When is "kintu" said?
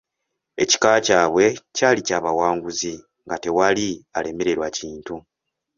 4.77-5.15